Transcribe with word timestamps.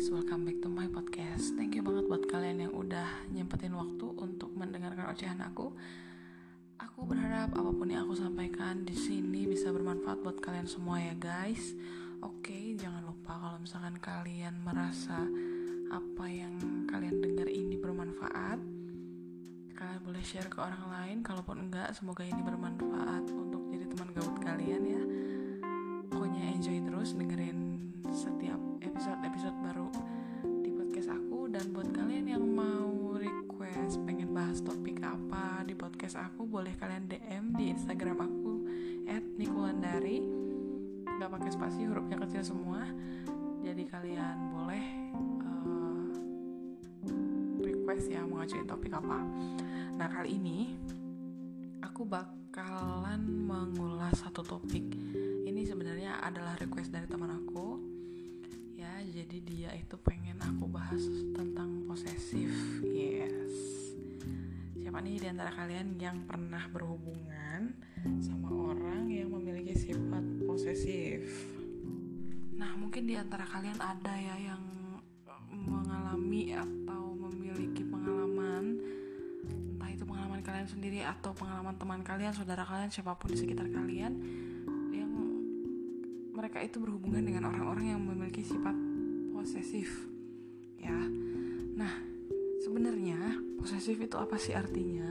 guys, 0.00 0.16
welcome 0.16 0.48
back 0.48 0.56
to 0.64 0.68
my 0.72 0.88
podcast. 0.88 1.52
Thank 1.60 1.76
you 1.76 1.84
banget 1.84 2.08
buat 2.08 2.24
kalian 2.24 2.64
yang 2.64 2.72
udah 2.72 3.28
nyempetin 3.36 3.76
waktu 3.76 4.08
untuk 4.16 4.48
mendengarkan 4.56 5.12
ocehan 5.12 5.36
aku. 5.44 5.76
Aku 6.80 7.04
berharap 7.04 7.52
apa 7.52 7.68
pun 7.68 7.84
yang 7.84 8.08
aku 8.08 8.16
sampaikan 8.16 8.88
di 8.88 8.96
sini 8.96 9.44
bisa 9.44 9.68
bermanfaat 9.68 10.24
buat 10.24 10.40
kalian 10.40 10.64
semua 10.64 11.04
ya 11.04 11.12
guys. 11.20 11.76
Oke, 12.24 12.72
jangan 12.80 13.12
lupa 13.12 13.36
kalau 13.44 13.60
misalkan 13.60 14.00
kalian 14.00 14.64
merasa 14.64 15.20
apa 15.92 16.24
yang 16.32 16.56
kalian 16.88 17.20
dengar 17.20 17.52
ini 17.52 17.76
bermanfaat, 17.76 18.56
kalian 19.76 20.00
boleh 20.00 20.24
share 20.24 20.48
ke 20.48 20.64
orang 20.64 20.80
lain. 20.88 21.20
Kalaupun 21.20 21.68
enggak, 21.68 21.92
semoga 21.92 22.24
ini 22.24 22.40
bermanfaat 22.40 23.28
untuk 23.36 23.68
jadi 23.68 23.84
teman 23.84 24.16
gabut 24.16 24.40
kalian 24.40 24.80
ya. 24.80 25.02
Pokoknya 26.08 26.56
enjoy 26.56 26.88
terus 26.88 27.12
dengerin 27.12 27.60
setiap 28.08 28.59
episode-episode 29.00 29.56
baru 29.64 29.88
di 30.60 30.68
podcast 30.76 31.08
aku. 31.08 31.48
Dan 31.48 31.72
buat 31.72 31.88
kalian 31.88 32.36
yang 32.36 32.44
mau 32.44 33.16
request 33.16 33.96
pengen 34.04 34.36
bahas 34.36 34.60
topik 34.60 35.00
apa 35.00 35.64
di 35.64 35.72
podcast 35.72 36.20
aku 36.20 36.44
boleh 36.44 36.76
kalian 36.76 37.08
DM 37.08 37.56
di 37.56 37.72
Instagram 37.72 38.20
aku 38.20 38.60
@nikulandari. 39.40 40.20
Nggak 41.16 41.32
pakai 41.32 41.48
spasi 41.48 41.88
hurufnya 41.88 42.20
kecil 42.28 42.44
semua. 42.44 42.84
Jadi 43.64 43.88
kalian 43.88 44.36
boleh 44.52 44.84
uh, 45.48 46.04
request 47.64 48.04
ya 48.12 48.20
mau 48.28 48.44
ngajuin 48.44 48.68
topik 48.68 48.92
apa. 49.00 49.16
Nah 49.96 50.12
kali 50.12 50.36
ini 50.36 50.76
aku 51.80 52.04
bakalan 52.04 53.24
mengulas 53.48 54.20
satu 54.20 54.44
topik. 54.44 54.92
Ini 55.48 55.64
sebenarnya 55.64 56.20
adalah 56.20 56.52
request 56.60 56.92
dari 56.92 57.08
teman 57.08 57.32
aku 57.32 57.69
jadi 59.30 59.46
dia 59.46 59.70
itu 59.78 59.94
pengen 60.02 60.42
aku 60.42 60.66
bahas 60.66 61.06
tentang 61.30 61.86
posesif. 61.86 62.50
Yes. 62.82 63.54
Siapa 64.74 64.98
nih 64.98 65.22
di 65.22 65.28
antara 65.30 65.54
kalian 65.54 65.94
yang 66.02 66.26
pernah 66.26 66.66
berhubungan 66.66 67.78
sama 68.18 68.50
orang 68.74 69.06
yang 69.06 69.30
memiliki 69.30 69.78
sifat 69.78 70.26
posesif? 70.50 71.46
Nah 72.58 72.74
mungkin 72.74 73.06
di 73.06 73.14
antara 73.14 73.46
kalian 73.46 73.78
ada 73.78 74.10
ya 74.18 74.50
yang 74.50 74.66
mengalami 75.46 76.50
atau 76.50 77.14
memiliki 77.14 77.86
pengalaman. 77.86 78.82
Entah 79.46 79.94
itu 79.94 80.02
pengalaman 80.10 80.42
kalian 80.42 80.66
sendiri 80.66 81.06
atau 81.06 81.30
pengalaman 81.38 81.78
teman 81.78 82.02
kalian 82.02 82.34
saudara 82.34 82.66
kalian 82.66 82.90
siapa 82.90 83.14
pun 83.14 83.30
di 83.30 83.38
sekitar 83.38 83.70
kalian 83.70 84.10
yang 84.90 85.12
mereka 86.34 86.66
itu 86.66 86.82
berhubungan 86.82 87.22
dengan 87.22 87.46
orang-orang 87.46 87.94
yang 87.94 88.02
memiliki 88.02 88.42
sifat 88.42 88.79
posesif 89.50 90.06
ya. 90.78 90.94
Nah 91.74 91.90
sebenarnya 92.62 93.18
posesif 93.58 93.98
itu 93.98 94.14
apa 94.14 94.38
sih 94.38 94.54
artinya? 94.54 95.10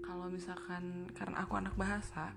Kalau 0.00 0.32
misalkan 0.32 1.12
karena 1.12 1.44
aku 1.44 1.60
anak 1.60 1.76
bahasa 1.76 2.32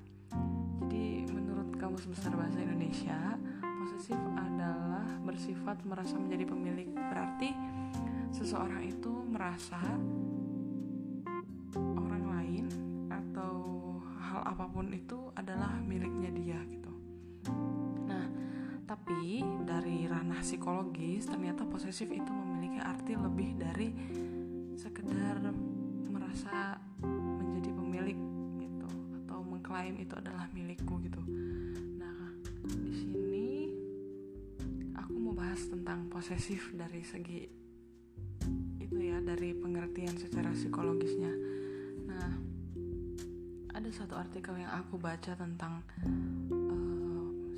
jadi 0.83 1.23
menurut 1.31 1.71
kamus 1.79 2.03
besar 2.11 2.35
bahasa 2.35 2.59
Indonesia 2.59 3.39
posesif 3.63 4.19
adalah 4.35 5.07
bersifat 5.23 5.79
merasa 5.87 6.19
menjadi 6.19 6.51
pemilik. 6.51 6.91
Berarti 6.91 7.55
seseorang 8.35 8.91
itu 8.91 9.23
merasa 9.23 9.79
orang 11.79 12.23
lain 12.27 12.65
atau 13.07 13.55
hal 14.19 14.51
apa 14.51 14.67
pun 14.67 14.91
itu 14.91 15.31
adalah 15.39 15.79
miliknya 15.79 16.27
dia 16.35 16.59
gitu 16.67 16.80
dari 19.63 20.03
ranah 20.11 20.43
psikologis 20.43 21.31
ternyata 21.31 21.63
posesif 21.63 22.11
itu 22.11 22.27
memiliki 22.27 22.83
arti 22.83 23.15
lebih 23.15 23.55
dari 23.55 23.87
sekedar 24.75 25.39
merasa 26.11 26.75
menjadi 26.99 27.71
pemilik 27.71 28.19
gitu 28.59 28.89
atau 29.23 29.39
mengklaim 29.47 29.95
itu 29.95 30.11
adalah 30.19 30.51
milikku 30.51 30.99
gitu. 31.07 31.23
Nah, 31.95 32.35
di 32.67 32.93
sini 32.97 33.47
aku 34.99 35.15
mau 35.15 35.31
bahas 35.37 35.63
tentang 35.71 36.11
posesif 36.11 36.75
dari 36.75 36.99
segi 37.05 37.41
itu 38.81 38.97
ya 38.99 39.23
dari 39.23 39.55
pengertian 39.55 40.17
secara 40.19 40.51
psikologisnya. 40.51 41.31
Nah, 42.09 42.31
ada 43.71 43.89
satu 43.93 44.19
artikel 44.19 44.59
yang 44.59 44.73
aku 44.75 44.99
baca 44.99 45.31
tentang 45.37 45.79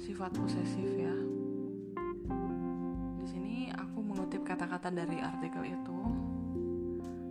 sifat 0.04 0.36
posesif 0.36 0.90
ya. 1.00 1.23
Kata-kata 4.84 5.00
dari 5.08 5.18
artikel 5.24 5.64
itu. 5.64 6.00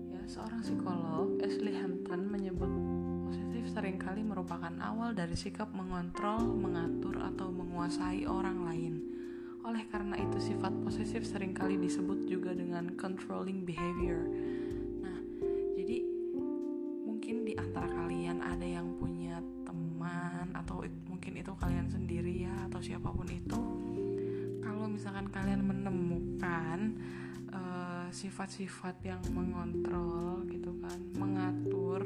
Ya, 0.09 0.25
seorang 0.25 0.65
psikolog 0.65 1.37
Ashley 1.45 1.77
Hampton 1.77 2.33
menyebut 2.33 2.73
posesif 3.29 3.69
sering 3.77 4.01
kali 4.01 4.25
merupakan 4.25 4.73
awal 4.81 5.13
dari 5.13 5.37
sikap 5.37 5.69
mengontrol, 5.77 6.41
mengatur 6.49 7.21
atau 7.21 7.53
menguasai 7.53 8.25
orang 8.25 8.65
lain. 8.65 8.95
Oleh 9.69 9.85
karena 9.93 10.17
itu 10.17 10.41
sifat 10.41 10.73
posesif 10.81 11.29
sering 11.29 11.53
kali 11.53 11.77
disebut 11.77 12.25
juga 12.25 12.57
dengan 12.57 12.97
controlling 12.97 13.69
behavior. 13.69 14.25
Sifat-sifat 28.13 29.01
uh, 29.03 29.17
yang 29.17 29.23
mengontrol 29.33 30.45
gitu 30.47 30.77
kan 30.85 31.01
mengatur 31.17 32.05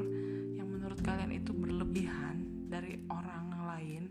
yang 0.55 0.65
menurut 0.71 0.97
kalian 1.03 1.35
itu 1.35 1.51
berlebihan 1.51 2.67
dari 2.71 2.97
orang 3.11 3.51
lain 3.67 4.09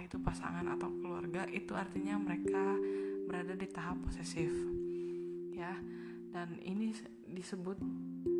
entah 0.00 0.16
itu 0.16 0.16
pasangan 0.24 0.64
atau 0.64 0.88
keluarga 0.96 1.44
itu 1.52 1.76
artinya 1.76 2.16
mereka 2.16 2.78
berada 3.28 3.52
di 3.52 3.68
tahap 3.68 4.00
posesif 4.00 4.48
ya. 5.52 5.76
Dan 6.30 6.56
ini 6.64 6.94
disebut 7.28 7.76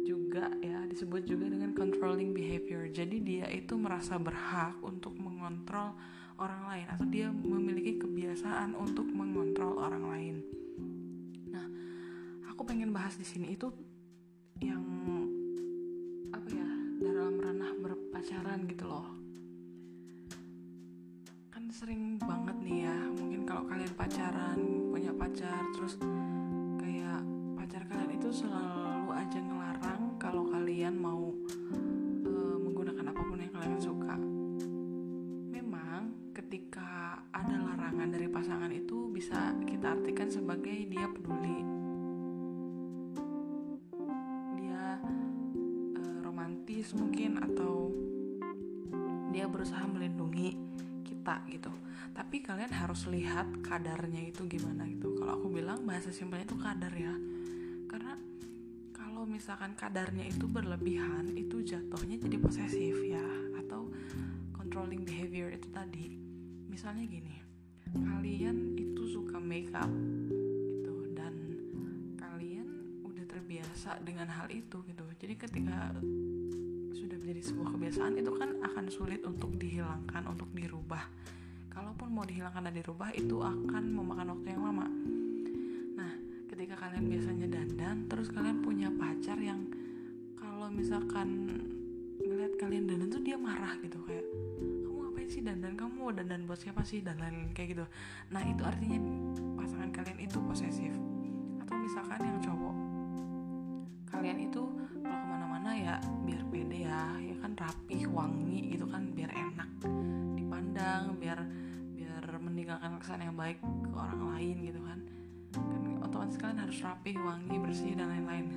juga 0.08 0.48
ya 0.64 0.88
disebut 0.88 1.28
juga 1.28 1.52
dengan 1.52 1.76
controlling 1.76 2.32
behavior. 2.32 2.88
Jadi 2.88 3.20
dia 3.20 3.46
itu 3.52 3.76
merasa 3.76 4.16
berhak 4.16 4.80
untuk 4.80 5.12
mengontrol 5.20 5.92
orang 6.40 6.62
lain 6.64 6.86
atau 6.88 7.04
dia 7.04 7.28
memiliki 7.28 8.00
kebiasaan 8.00 8.72
untuk 8.72 9.04
mengontrol 9.12 9.76
orang 9.84 10.04
lain 10.08 10.29
pengen 12.90 13.06
bahas 13.06 13.14
di 13.14 13.22
sini 13.22 13.54
itu 13.54 13.70
yang 14.58 14.82
apa 16.34 16.48
ya 16.50 16.70
dalam 16.98 17.38
ranah 17.38 17.70
berpacaran 17.78 18.66
gitu 18.66 18.82
loh. 18.82 19.06
Kan 21.54 21.70
sering 21.70 22.18
banget 22.18 22.58
nih 22.66 22.90
ya 22.90 22.98
mungkin 23.14 23.46
kalau 23.46 23.62
kalian 23.70 23.94
pacaran 23.94 24.58
punya 24.90 25.14
pacar 25.14 25.62
terus 25.78 26.02
kayak 26.82 27.22
pacar 27.54 27.86
kalian 27.86 28.10
itu 28.10 28.28
selalu 28.34 29.14
aja 29.14 29.38
ngelarang 29.38 30.09
romantis 46.80 46.96
mungkin 46.96 47.36
atau 47.36 47.92
dia 49.36 49.44
berusaha 49.44 49.84
melindungi 49.84 50.56
kita 51.04 51.44
gitu. 51.52 51.68
Tapi 52.16 52.40
kalian 52.40 52.72
harus 52.72 53.04
lihat 53.04 53.52
kadarnya 53.60 54.32
itu 54.32 54.48
gimana 54.48 54.88
gitu. 54.88 55.12
Kalau 55.20 55.36
aku 55.36 55.52
bilang 55.52 55.84
bahasa 55.84 56.08
simpelnya 56.08 56.48
itu 56.48 56.56
kadar 56.56 56.88
ya. 56.96 57.12
Karena 57.84 58.16
kalau 58.96 59.28
misalkan 59.28 59.76
kadarnya 59.76 60.24
itu 60.24 60.48
berlebihan 60.48 61.28
itu 61.36 61.60
jatuhnya 61.60 62.16
jadi 62.16 62.40
posesif 62.40 62.96
ya 63.04 63.28
atau 63.60 63.92
controlling 64.56 65.04
behavior 65.04 65.52
itu 65.52 65.68
tadi 65.68 66.16
misalnya 66.64 67.04
gini 67.04 67.44
kalian 67.92 68.80
itu 68.80 69.04
suka 69.04 69.36
makeup 69.36 69.90
gitu 70.64 71.12
dan 71.12 71.34
kalian 72.16 72.68
udah 73.04 73.24
terbiasa 73.28 74.00
dengan 74.00 74.32
hal 74.32 74.48
itu 74.48 74.80
gitu 74.88 75.04
jadi 75.20 75.34
ketika 75.36 75.92
menjadi 77.30 77.46
sebuah 77.54 77.78
kebiasaan 77.78 78.12
itu 78.18 78.32
kan 78.34 78.50
akan 78.58 78.84
sulit 78.90 79.22
untuk 79.22 79.54
dihilangkan 79.54 80.26
untuk 80.26 80.50
dirubah. 80.50 81.06
Kalaupun 81.70 82.10
mau 82.10 82.26
dihilangkan 82.26 82.66
dan 82.66 82.74
dirubah 82.74 83.14
itu 83.14 83.38
akan 83.38 83.84
memakan 83.86 84.34
waktu 84.34 84.50
yang 84.50 84.66
lama. 84.66 84.86
Ketika 86.50 86.74
kalian 86.74 87.06
biasanya 87.06 87.46
dandan 87.46 88.10
terus 88.10 88.34
kalian 88.34 88.66
punya 88.66 88.90
pacar 88.90 89.38
yang 89.38 89.62
kalau 90.34 90.66
misalkan 90.74 91.54
ngeliat 92.18 92.58
kalian 92.58 92.90
dandan 92.90 93.14
tuh 93.14 93.22
dia 93.22 93.38
marah 93.38 93.78
gitu 93.78 94.02
kayak 94.02 94.26
kamu 94.82 94.98
ngapain 94.98 95.28
sih 95.30 95.42
dandan? 95.46 95.78
Kamu 95.78 95.92
mau 96.02 96.10
dandan 96.10 96.50
buat 96.50 96.58
siapa 96.58 96.82
sih? 96.82 96.98
dan 96.98 97.14
lain-lain 97.22 97.54
kayak 97.54 97.78
gitu. 97.78 97.86
Nah 98.34 98.42
itu 98.42 98.66
artinya 98.66 98.98
pasangan 99.54 99.94
kalian 99.94 100.18
itu 100.18 100.38
posesif. 100.42 100.98
Atau 101.62 101.78
misalkan 101.78 102.26
yang 102.26 102.42
cowok 102.42 102.74
kalian 104.10 104.50
itu 104.50 104.66
kalau 105.06 105.29
ke 105.60 105.68
mana-mana 105.68 105.76
ya 105.76 105.96
biar 106.24 106.42
pede 106.48 106.78
ya. 106.88 107.04
Ya 107.20 107.36
kan 107.36 107.52
rapi 107.52 108.08
wangi 108.08 108.72
gitu 108.72 108.88
kan 108.88 109.12
biar 109.12 109.28
enak 109.28 109.68
dipandang 110.32 111.20
biar 111.20 111.36
biar 111.92 112.24
meninggalkan 112.40 112.96
kesan 112.96 113.20
yang 113.20 113.36
baik 113.36 113.60
ke 113.60 113.92
orang 113.92 114.24
lain 114.32 114.56
gitu 114.64 114.80
kan. 114.80 114.98
Kan 115.52 115.82
otomatis 116.00 116.40
kalian 116.40 116.64
harus 116.64 116.80
rapi 116.80 117.12
wangi 117.12 117.60
bersih 117.60 117.92
dan 117.92 118.08
lain-lain. 118.08 118.48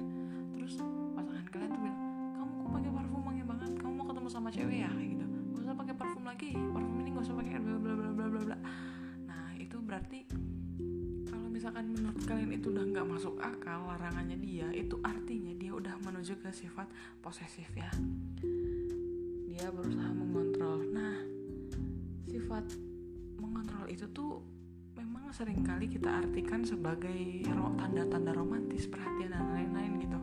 Terus 0.56 0.80
pasangan 1.12 1.44
kalian 1.52 1.70
tuh 1.76 1.82
bilang 1.84 2.00
kamu 2.40 2.52
kok 2.56 2.70
pakai 2.72 2.92
parfum 2.96 3.22
wangi 3.28 3.44
banget? 3.44 3.72
Kamu 3.84 3.94
mau 4.00 4.06
ketemu 4.08 4.30
sama 4.32 4.48
cewek 4.48 4.78
ya? 4.88 4.92
Gitu. 4.96 5.26
Gak 5.28 5.60
usah 5.60 5.76
pakai 5.76 5.96
parfum 6.00 6.24
lagi. 6.24 6.52
Parfum 6.56 6.96
ini 7.04 7.10
gak 7.12 7.26
usah 7.28 7.36
pakai 7.36 7.60
bla 7.60 7.76
bla 7.84 7.94
bla 8.00 8.10
bla 8.16 8.26
bla 8.32 8.42
bla. 8.48 8.58
Nah 9.28 9.52
itu 9.60 9.76
berarti 9.84 10.20
kalau 11.28 11.48
misalkan 11.52 11.92
menurut 11.92 12.24
kalian 12.24 12.52
itu 12.56 12.72
udah 12.72 12.86
nggak 12.96 13.06
masuk 13.12 13.36
akal 13.44 13.92
larangannya 13.92 14.40
dia 14.40 14.72
itu 14.72 14.96
artinya 15.04 15.53
udah 15.74 15.96
menuju 16.06 16.38
ke 16.40 16.50
sifat 16.54 16.86
posesif 17.20 17.70
ya. 17.74 17.90
Dia 19.50 19.70
berusaha 19.74 20.10
mengontrol. 20.14 20.86
Nah 20.94 21.18
sifat 22.30 22.66
mengontrol 23.38 23.86
itu 23.90 24.06
tuh 24.14 24.42
memang 24.98 25.30
sering 25.34 25.66
kali 25.66 25.90
kita 25.90 26.10
artikan 26.22 26.66
sebagai 26.66 27.44
tanda-tanda 27.78 28.34
romantis 28.34 28.90
perhatian 28.90 29.34
dan 29.34 29.46
lain-lain 29.54 30.02
gitu. 30.02 30.20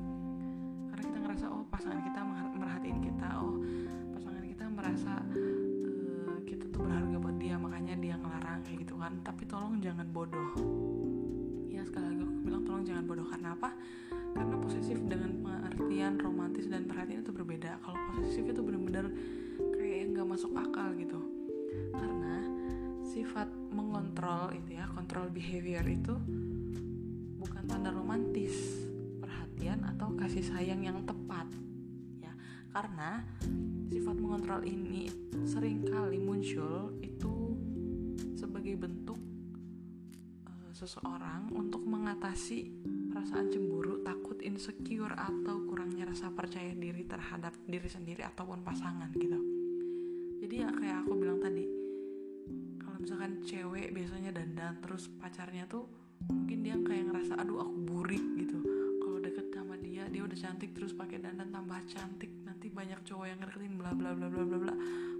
Karena 0.91 1.03
kita 1.07 1.19
ngerasa 1.23 1.47
oh 1.51 1.63
pasangan 1.71 2.03
kita 2.03 2.21
merha- 2.25 2.57
merhatiin 2.57 2.99
kita 2.99 3.29
oh 3.39 3.57
pasangan 4.17 4.45
kita 4.47 4.65
merasa 4.71 5.13
eh, 5.35 6.39
kita 6.47 6.65
tuh 6.73 6.81
berharga 6.83 7.17
buat 7.21 7.37
dia 7.39 7.55
makanya 7.61 7.95
dia 8.01 8.15
ngelarang 8.19 8.59
kayak 8.67 8.79
gitu 8.87 8.95
kan. 8.99 9.13
Tapi 9.23 9.43
tolong 9.47 9.79
jangan 9.79 10.07
bodoh. 10.11 10.51
Ya 11.71 11.87
sekali 11.87 12.11
lagi 12.11 12.23
aku 12.27 12.39
bilang 12.43 12.63
tolong 12.67 12.85
jangan 12.87 13.05
bodoh. 13.07 13.27
Karena 13.31 13.55
apa? 13.55 13.71
Karena 14.35 14.55
posesif 14.59 14.99
dengan 15.07 15.31
pengertian 16.11 16.27
romantis 16.27 16.67
dan 16.67 16.83
perhatian 16.91 17.23
itu 17.23 17.31
berbeda. 17.31 17.79
Kalau 17.87 17.99
posesif 18.11 18.43
itu 18.43 18.61
benar-benar 18.67 19.07
kayak 19.79 20.11
nggak 20.11 20.27
masuk 20.27 20.51
akal 20.59 20.91
gitu. 20.99 21.21
Karena 21.95 22.37
sifat 23.07 23.47
mengontrol 23.71 24.51
itu 24.59 24.75
ya 24.75 24.91
kontrol 24.91 25.31
behavior 25.31 25.87
itu 25.87 26.15
bukan 27.39 27.63
tanda 27.71 27.95
romantis 27.95 28.83
perhatian 29.23 29.87
atau 29.87 30.11
kasih 30.19 30.43
sayang 30.43 30.83
yang 30.83 30.99
tepat 31.07 31.47
ya. 32.19 32.35
Karena 32.75 33.23
sifat 33.95 34.17
mengontrol 34.19 34.67
ini 34.67 35.07
sering 35.47 35.87
kali 35.87 36.19
muncul 36.19 36.91
itu 36.99 37.55
sebagai 38.35 38.75
bentuk 38.75 39.19
eh, 40.43 40.71
seseorang 40.75 41.55
untuk 41.55 41.87
mengatasi 41.87 42.67
perasaan 43.21 43.53
cemburu, 43.53 44.01
takut, 44.01 44.41
insecure 44.41 45.13
atau 45.13 45.61
kurangnya 45.69 46.09
rasa 46.09 46.33
percaya 46.33 46.73
diri 46.73 47.05
terhadap 47.05 47.53
diri 47.69 47.85
sendiri 47.85 48.25
ataupun 48.25 48.65
pasangan 48.65 49.13
gitu. 49.13 49.37
Jadi 50.41 50.55
ya 50.65 50.73
kayak 50.73 51.05
aku 51.05 51.21
bilang 51.21 51.37
tadi, 51.37 51.69
kalau 52.81 52.97
misalkan 52.97 53.45
cewek 53.45 53.93
biasanya 53.93 54.33
dandan 54.33 54.81
terus 54.81 55.13
pacarnya 55.21 55.69
tuh 55.69 55.85
mungkin 56.33 56.65
dia 56.65 56.81
kayak 56.81 57.13
ngerasa 57.13 57.37
aduh 57.45 57.61
aku 57.61 57.77
burik 57.93 58.25
gitu. 58.41 58.57
Kalau 59.05 59.21
deket 59.21 59.53
sama 59.53 59.77
dia 59.77 60.09
dia 60.09 60.25
udah 60.25 60.39
cantik 60.41 60.73
terus 60.73 60.97
pakai 60.97 61.21
dandan 61.21 61.53
tambah 61.53 61.77
cantik 61.93 62.33
nanti 62.49 62.73
banyak 62.73 63.05
cowok 63.05 63.27
yang 63.29 63.37
ngedeketin 63.45 63.77
bla 63.77 63.93
bla 63.93 64.17
bla 64.17 64.33
bla 64.33 64.49
bla 64.49 64.59
bla 64.65 64.75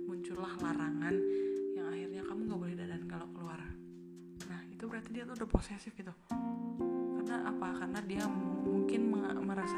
muncullah 0.09 0.57
larangan 0.57 1.21
yang 1.77 1.85
akhirnya 1.85 2.25
kamu 2.25 2.41
nggak 2.49 2.61
boleh 2.65 2.77
dandan 2.81 3.05
kalau 3.05 3.29
keluar. 3.37 3.61
Nah 4.49 4.61
itu 4.73 4.89
berarti 4.89 5.13
dia 5.13 5.29
tuh 5.29 5.37
udah 5.37 5.49
posesif 5.53 5.93
gitu 5.93 6.17
karena 7.31 7.47
apa? 7.47 7.69
Karena 7.79 8.01
dia 8.11 8.27
mungkin 8.67 9.15
merasa 9.47 9.70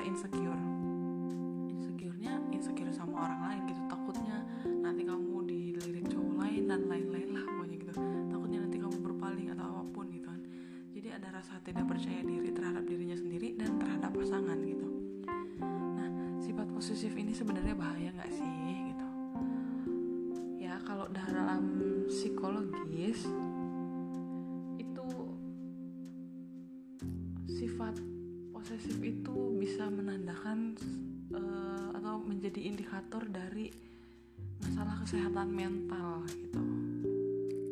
kesehatan 35.43 35.59
mental 35.59 36.23
gitu. 36.39 36.63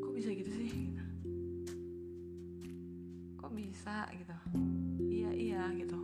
Kok 0.03 0.13
bisa 0.19 0.31
gitu 0.35 0.51
sih? 0.51 0.91
Kok 3.39 3.53
bisa 3.55 4.11
gitu? 4.11 4.37
Iya 5.07 5.31
iya 5.31 5.63
gitu. 5.79 5.95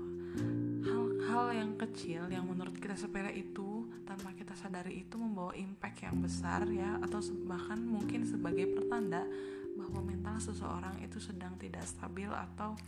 Hal-hal 0.86 1.46
yang 1.58 1.74
kecil 1.74 2.30
yang 2.30 2.46
menurut 2.46 2.78
kita 2.78 2.94
sepele 2.94 3.34
itu 3.34 3.90
tanpa 4.06 4.30
kita 4.38 4.54
sadari 4.54 5.02
itu 5.02 5.18
membawa 5.18 5.58
impact 5.58 6.06
yang 6.06 6.22
besar 6.22 6.62
ya 6.70 7.02
atau 7.02 7.18
bahkan 7.50 7.82
mungkin 7.82 8.22
sebagai 8.22 8.70
pertanda 8.70 9.26
bahwa 9.74 10.06
mental 10.06 10.38
seseorang 10.38 11.02
itu 11.02 11.18
sedang 11.18 11.58
tidak 11.58 11.82
stabil 11.82 12.30
atau 12.30 12.78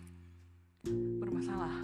bermasalah 1.19 1.75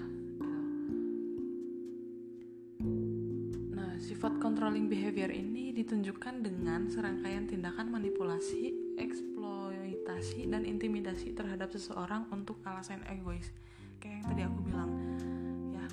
sifat 4.25 4.41
controlling 4.41 4.89
behavior 4.89 5.29
ini 5.29 5.69
ditunjukkan 5.77 6.49
dengan 6.49 6.89
serangkaian 6.89 7.45
tindakan 7.45 7.93
manipulasi, 7.93 8.73
eksploitasi, 8.97 10.49
dan 10.49 10.65
intimidasi 10.65 11.37
terhadap 11.37 11.69
seseorang 11.69 12.25
untuk 12.33 12.57
alasan 12.65 13.05
egois. 13.05 13.53
Kayak 14.01 14.25
yang 14.25 14.25
tadi 14.25 14.43
aku 14.49 14.59
bilang, 14.65 14.91
ya 15.77 15.85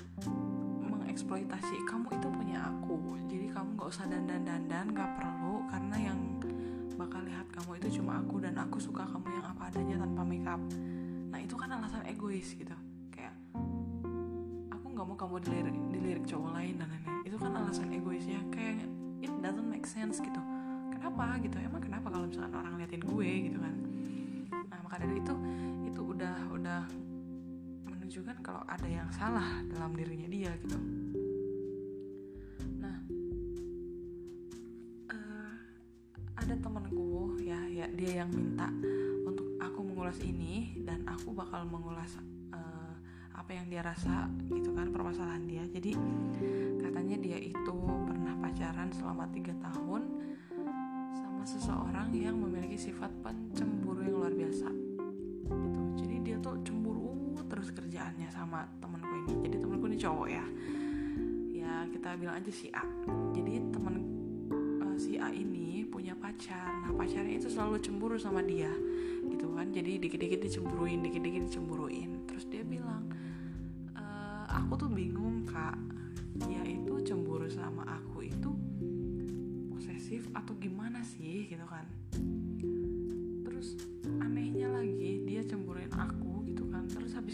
mengeksploitasi 0.80 1.84
kamu 1.84 2.08
itu 2.08 2.28
punya 2.32 2.72
aku, 2.72 3.20
jadi 3.28 3.52
kamu 3.52 3.68
nggak 3.76 3.88
usah 3.92 4.08
dandan-dandan, 4.08 4.96
nggak 4.96 5.10
perlu 5.12 5.68
karena 5.68 5.96
yang 6.00 6.40
bakal 6.96 7.20
lihat 7.28 7.44
kamu 7.52 7.84
itu 7.84 8.00
cuma 8.00 8.16
aku 8.16 8.40
dan 8.40 8.56
aku 8.56 8.80
suka 8.80 9.04
kamu 9.12 9.28
yang 9.28 9.44
apa 9.44 9.68
adanya 9.68 10.08
tanpa 10.08 10.24
makeup. 10.24 10.60
Nah 11.28 11.36
itu 11.36 11.52
kan 11.52 11.68
alasan 11.68 12.00
egois 12.08 12.48
gitu, 12.56 12.76
kayak 13.12 13.36
aku 14.72 14.86
nggak 14.88 15.04
mau 15.04 15.20
kamu 15.20 15.36
dilirik, 15.44 15.76
dilirik 15.92 16.24
cowok 16.24 16.56
lain 16.56 16.80
dan 16.80 16.88
lain-lain. 16.88 17.21
Itu 17.32 17.40
kan 17.40 17.56
alasan 17.56 17.88
egois 17.96 18.28
ya, 18.28 18.36
kayak 18.52 18.84
it 19.24 19.32
doesn't 19.40 19.64
make 19.64 19.88
sense 19.88 20.20
gitu. 20.20 20.36
Kenapa 20.92 21.40
gitu? 21.40 21.56
Emang 21.64 21.80
kenapa 21.80 22.12
kalau 22.12 22.28
misalkan 22.28 22.52
orang 22.60 22.76
liatin 22.76 23.00
gue 23.00 23.30
gitu 23.48 23.56
kan? 23.56 23.72
Nah 24.68 24.78
maka 24.84 25.00
dari 25.00 25.16
itu 25.16 25.32
itu 25.88 26.00
udah 26.12 26.36
udah 26.52 26.84
menunjukkan 27.88 28.36
kalau 28.44 28.60
ada 28.68 28.84
yang 28.84 29.08
salah 29.16 29.64
dalam 29.64 29.96
dirinya 29.96 30.28
dia 30.28 30.52
gitu. 30.60 30.76
Nah, 32.84 33.00
eh, 35.08 35.52
ada 36.36 36.52
temanku 36.52 37.40
ya, 37.40 37.64
ya 37.64 37.88
dia 37.96 38.20
yang 38.20 38.28
minta 38.28 38.68
untuk 39.24 39.56
aku 39.56 39.80
mengulas 39.80 40.20
ini 40.20 40.84
dan 40.84 41.00
aku 41.08 41.32
bakal 41.32 41.64
mengulas 41.64 42.12
eh, 42.52 42.94
apa 43.32 43.50
yang 43.56 43.72
dia 43.72 43.80
rasa 43.80 44.28
gitu 44.52 44.76
kan 44.76 44.92
permasalahan 44.92 45.48
dia. 45.48 45.64
Jadi 45.72 45.96
katanya 46.92 47.16
dia 47.24 47.40
itu 47.40 47.76
pernah 48.04 48.36
pacaran 48.36 48.92
selama 48.92 49.24
tiga 49.32 49.56
tahun 49.64 50.12
sama 51.16 51.40
seseorang 51.48 52.12
yang 52.12 52.36
memiliki 52.36 52.76
sifat 52.76 53.08
pencemburu 53.24 54.04
yang 54.04 54.20
luar 54.20 54.32
biasa. 54.36 54.68
Gitu. 55.48 55.80
Jadi 56.04 56.16
dia 56.20 56.36
tuh 56.44 56.60
cemburu 56.60 57.32
terus 57.48 57.72
kerjaannya 57.72 58.28
sama 58.28 58.68
temanku 58.76 59.08
ini. 59.24 59.48
Jadi 59.48 59.56
temanku 59.56 59.88
ini 59.88 59.96
cowok 59.96 60.28
ya. 60.28 60.44
Ya 61.64 61.72
kita 61.88 62.12
bilang 62.20 62.36
aja 62.44 62.52
si 62.52 62.68
A. 62.76 62.84
Jadi 63.32 63.72
temen 63.72 63.94
eh, 64.84 64.96
si 65.00 65.16
A 65.16 65.32
ini 65.32 65.88
punya 65.88 66.12
pacar. 66.12 66.76
Nah 66.84 66.92
pacarnya 66.92 67.40
itu 67.40 67.48
selalu 67.48 67.80
cemburu 67.80 68.20
sama 68.20 68.44
dia. 68.44 68.68
Gitu 69.32 69.48
kan. 69.48 69.72
Jadi 69.72 69.96
dikit-dikit 69.96 70.44
dicemburuin 70.44 71.00
dikit-dikit 71.08 71.48
dicemburuin. 71.48 72.28
Terus 72.28 72.44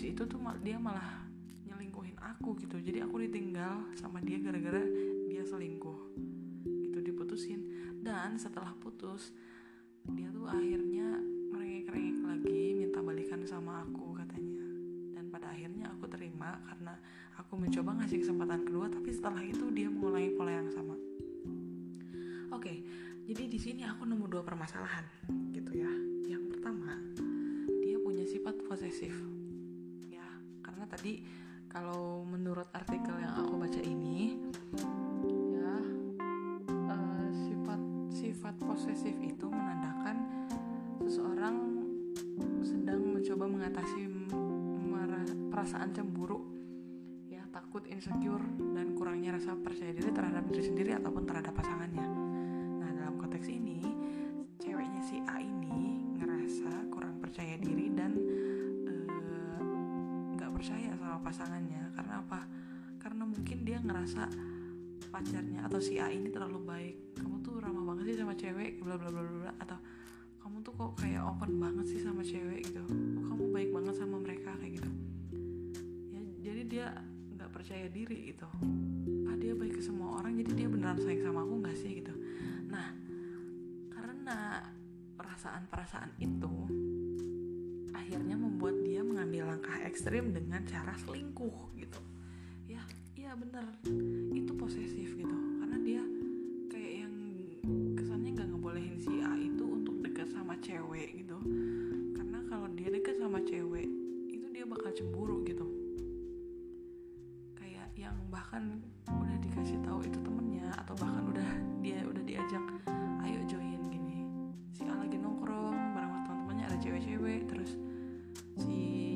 itu 0.09 0.25
tuh 0.25 0.41
dia 0.65 0.81
malah 0.81 1.29
nyelingkuhin 1.69 2.17
aku 2.17 2.57
gitu. 2.59 2.81
Jadi 2.81 3.05
aku 3.05 3.21
ditinggal 3.29 3.93
sama 3.95 4.25
dia 4.25 4.41
gara-gara 4.41 4.81
dia 5.29 5.45
selingkuh. 5.45 5.99
Gitu 6.65 6.99
diputusin. 7.05 7.61
Dan 8.01 8.41
setelah 8.41 8.73
putus 8.81 9.31
dia 10.09 10.33
tuh 10.33 10.49
akhirnya 10.49 11.21
merengek-rengek 11.53 12.19
lagi 12.25 12.63
minta 12.73 13.05
balikan 13.05 13.45
sama 13.45 13.85
aku 13.85 14.17
katanya. 14.17 14.65
Dan 15.13 15.29
pada 15.29 15.53
akhirnya 15.53 15.93
aku 15.93 16.09
terima 16.09 16.57
karena 16.65 16.97
aku 17.37 17.61
mencoba 17.61 18.01
ngasih 18.03 18.25
kesempatan 18.25 18.65
kedua 18.65 18.89
tapi 18.89 19.13
setelah 19.13 19.45
itu 19.45 19.69
dia 19.71 19.93
mengulangi 19.93 20.33
pola 20.35 20.53
yang 20.57 20.73
sama. 20.73 20.97
Oke 22.51 22.83
jadi 23.29 23.45
di 23.45 23.61
sini 23.61 23.85
aku 23.85 24.09
nemu 24.09 24.25
dua 24.25 24.41
permasalahan 24.41 25.05
gitu 25.53 25.77
ya. 25.77 25.93
Yang 26.25 26.57
pertama 26.57 26.97
dia 27.85 28.01
punya 28.01 28.25
sifat 28.25 28.57
posesif 28.65 29.38
tadi 30.99 31.23
kalau 31.71 32.27
menurut 32.27 32.75
artikel 32.75 33.15
yang 33.23 33.31
aku 33.39 33.55
baca 33.55 33.79
ini 33.87 34.35
ya 35.55 35.79
uh, 36.91 37.27
sifat 37.31 37.81
sifat 38.11 38.55
posesif 38.59 39.15
itu 39.23 39.47
menandakan 39.47 40.27
seseorang 41.07 41.55
sedang 42.67 43.15
mencoba 43.15 43.47
mengatasi 43.47 44.11
perasaan 45.55 45.95
cemburu 45.95 46.43
ya 47.31 47.47
takut 47.55 47.87
insecure 47.87 48.43
dan 48.75 48.99
kurangnya 48.99 49.39
rasa 49.39 49.55
percaya 49.55 49.95
diri 49.95 50.11
terhadap 50.11 50.51
diri 50.51 50.65
sendiri 50.67 50.91
ataupun 50.99 51.23
terhadap 51.27 51.55
pasangannya. 51.55 52.07
Nah 52.83 52.91
dalam 52.91 53.23
konteks 53.23 53.47
ini 53.47 53.87
ceweknya 54.59 55.03
si 55.07 55.23
A 55.31 55.39
ini 55.39 56.11
ngerasa 56.19 56.91
kurang 56.91 57.23
percaya 57.23 57.55
diri 57.59 57.87
dan 57.95 58.28
pasangannya. 61.23 61.93
Karena 61.95 62.23
apa? 62.23 62.47
Karena 62.99 63.25
mungkin 63.29 63.59
dia 63.67 63.79
ngerasa 63.83 64.27
pacarnya 65.09 65.65
atau 65.65 65.81
si 65.81 65.97
A 66.03 66.13
ini 66.13 66.29
terlalu 66.29 66.61
baik. 66.65 66.97
Kamu 67.17 67.41
tuh 67.41 67.63
ramah 67.63 67.85
banget 67.95 68.13
sih 68.13 68.19
sama 68.21 68.37
cewek 68.37 68.83
bla 68.85 68.99
bla 69.01 69.09
bla 69.09 69.23
bla 69.25 69.53
atau 69.63 69.79
kamu 70.45 70.65
tuh 70.65 70.73
kok 70.77 70.93
kayak 71.01 71.23
open 71.25 71.61
banget 71.61 71.87
sih 71.89 72.01
sama 72.01 72.21
cewek 72.21 72.67
gitu. 72.69 72.85
Kamu 73.25 73.51
baik 73.53 73.71
banget 73.73 73.95
sama 73.97 74.17
mereka 74.21 74.53
kayak 74.61 74.81
gitu. 74.83 74.91
Dia 76.69 76.93
nggak 77.33 77.49
percaya 77.49 77.89
diri 77.89 78.29
gitu. 78.29 78.45
Ah 79.25 79.33
dia 79.41 79.57
baik 79.57 79.81
ke 79.81 79.83
semua 79.83 80.21
orang 80.21 80.37
jadi 80.37 80.53
dia 80.53 80.69
beneran 80.69 81.01
sayang 81.01 81.25
sama 81.25 81.41
aku 81.41 81.65
nggak 81.65 81.77
sih 81.81 81.97
gitu. 81.97 82.13
Nah 82.69 82.93
karena 83.89 84.69
perasaan-perasaan 85.17 86.21
itu 86.21 86.53
akhirnya 87.97 88.37
mengambil 88.37 88.48
langkah 89.49 89.81
ekstrim 89.89 90.37
dengan 90.37 90.61
cara 90.69 90.93
selingkuh 91.01 91.73
gitu. 91.81 92.01
Ya 92.69 92.85
iya 93.17 93.33
bener. 93.33 93.65
Itu 94.37 94.53
posesif 94.53 95.17
gitu. 95.17 95.37
Karena 95.65 95.81
dia 95.81 96.05
kayak 96.69 96.93
yang 97.09 97.15
kesannya 97.97 98.37
nggak 98.37 98.49
ngebolehin 98.53 99.01
si 99.01 99.25
A 99.25 99.33
itu 99.41 99.65
untuk 99.65 100.05
dekat 100.05 100.29
sama 100.29 100.53
cewek 100.61 101.25
gitu. 101.25 101.41
Karena 102.13 102.45
kalau 102.53 102.69
dia 102.77 102.93
dekat 102.93 103.17
sama 103.17 103.41
cewek 103.41 103.89
itu 104.29 104.47
dia 104.53 104.69
bakal 104.69 104.93
cemburu 104.93 105.41
gitu. 105.49 105.65
Bahkan 108.29 108.65
udah 109.09 109.37
dikasih 109.41 109.77
tahu 109.85 110.05
itu 110.05 110.21
temennya 110.21 110.69
atau 110.85 110.93
bahkan 111.01 111.25
udah 111.33 111.51
dia 111.81 112.05
udah 112.05 112.23
diajak 112.23 112.61
ayo 113.25 113.41
join 113.49 113.81
gini. 113.89 114.25
Si 114.73 114.85
A 114.85 114.95
lagi 114.95 115.17
nongkrong 115.17 115.97
bareng 115.97 116.13
teman-temannya 116.29 116.65
ada 116.69 116.79
cewek-cewek 116.81 117.49
terus 117.49 117.77
si 118.61 119.08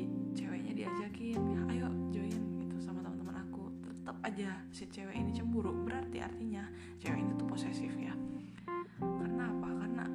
diajakin 0.83 1.39
ya 1.39 1.61
ayo 1.71 1.87
join 2.11 2.43
gitu 2.59 2.75
sama 2.83 2.99
teman-teman 2.99 3.39
aku. 3.39 3.71
Tetap 3.87 4.19
aja 4.19 4.51
si 4.75 4.83
cewek 4.91 5.15
ini 5.15 5.31
cemburu 5.31 5.71
berarti 5.87 6.19
artinya 6.19 6.67
cewek 6.99 7.23
ini 7.23 7.31
tuh 7.39 7.47
posesif 7.47 7.93
ya. 7.95 8.11
Karena 8.99 9.47
apa? 9.47 9.69
Karena 9.79 10.05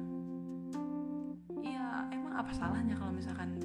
ya 1.65 2.05
emang 2.13 2.33
apa 2.37 2.51
salahnya 2.53 2.93
kalau 2.93 3.09
misalkan 3.09 3.57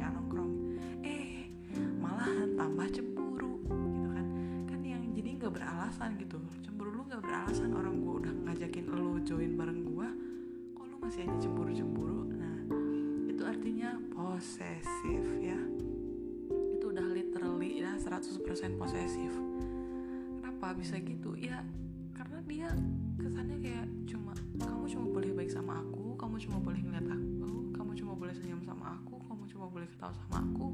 A 0.00 0.08
nongkrong 0.08 0.52
eh 1.04 1.52
malah 2.00 2.32
tambah 2.56 2.88
cemburu 2.88 3.22
nggak 5.42 5.58
beralasan 5.58 6.14
gitu. 6.22 6.38
Cemburu 6.62 6.90
lu 6.94 7.02
nggak 7.10 7.18
beralasan 7.18 7.74
orang 7.74 7.98
gue 7.98 8.14
udah 8.22 8.34
ngajakin 8.46 8.86
lo 8.94 9.18
join 9.26 9.58
bareng 9.58 9.82
gue 9.82 10.08
kok 10.78 10.84
lu 10.86 10.96
masih 11.02 11.26
aja 11.26 11.34
cemburu 11.42 11.74
cemburu 11.74 12.30
nah 12.30 12.56
itu 13.26 13.42
artinya 13.42 13.98
posesif 14.14 15.26
ya. 15.42 15.58
Itu 16.78 16.94
udah 16.94 17.06
literally 17.10 17.82
ya 17.82 17.98
100% 17.98 18.78
posesif. 18.78 19.34
Kenapa 20.38 20.78
bisa 20.78 21.02
gitu? 21.02 21.34
Ya 21.34 21.66
karena 22.14 22.38
dia 22.46 22.70
kesannya 23.18 23.58
kayak 23.58 23.86
cuma 24.06 24.38
kamu 24.62 24.84
cuma 24.94 25.06
boleh 25.10 25.30
baik 25.34 25.50
sama 25.50 25.82
aku 25.82 26.14
kamu 26.14 26.38
cuma 26.38 26.62
boleh 26.62 26.78
ngeliat 26.86 27.08
aku 27.10 27.74
kamu 27.74 27.90
cuma 27.98 28.12
boleh 28.14 28.34
senyum 28.38 28.62
sama 28.62 28.94
aku 28.94 29.18
kamu 29.42 29.58
cuma 29.58 29.74
boleh 29.74 29.88
ketawa 29.90 30.14
sama 30.14 30.38
aku. 30.38 30.66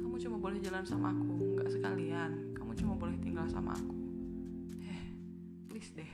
Kamu 0.00 0.16
cuma 0.16 0.36
boleh 0.40 0.58
jalan 0.64 0.80
sama 0.80 1.12
aku. 1.12 1.60
Nggak 1.60 1.68
sekalian. 1.76 2.56
Kamu 2.56 2.72
cuma 2.72 2.96
boleh 2.96 3.20
tinggal 3.20 3.44
sama 3.52 3.76
aku. 3.76 3.92
Please 5.68 5.92
deh. 5.92 6.08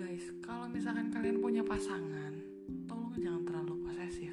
Guys 0.00 0.24
kalau 0.40 0.64
misalkan 0.72 1.12
kalian 1.12 1.44
punya 1.44 1.60
pasangan 1.60 2.40
tolong 2.88 3.12
jangan 3.20 3.44
terlalu 3.44 3.84
posesif. 3.84 4.32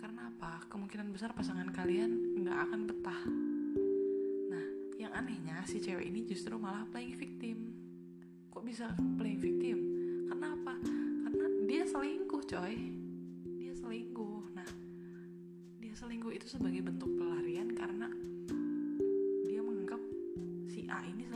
Karena 0.00 0.32
apa? 0.32 0.64
Kemungkinan 0.72 1.12
besar 1.12 1.36
pasangan 1.36 1.68
kalian 1.68 2.40
nggak 2.40 2.56
akan 2.56 2.80
betah. 2.88 3.20
Nah 4.48 4.64
yang 4.96 5.12
anehnya 5.12 5.68
si 5.68 5.84
cewek 5.84 6.08
ini 6.08 6.24
justru 6.24 6.56
malah 6.56 6.88
playing 6.88 7.12
victim. 7.12 7.76
Kok 8.48 8.64
bisa 8.64 8.88
playing 9.20 9.36
victim? 9.36 9.78
Karena 10.32 10.56
apa? 10.56 10.80
Karena 11.28 11.46
dia 11.68 11.84
selingkuh 11.84 12.40
coy. 12.48 12.74
Dia 13.60 13.76
selingkuh. 13.76 14.56
Nah 14.56 14.88
selingkuh 16.00 16.32
itu 16.32 16.48
sebagai 16.48 16.80
bentuk 16.80 17.12
pelarian 17.20 17.76
karena 17.76 18.08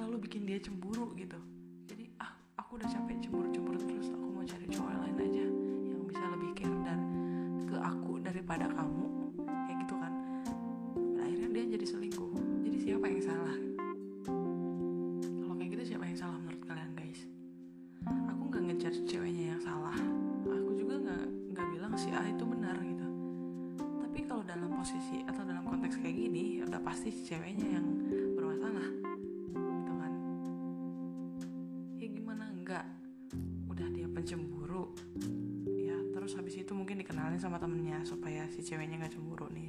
selalu 0.04 0.30
bikin 0.30 0.44
dia 0.44 0.61
cemburu 0.62 1.11
gitu 1.16 1.40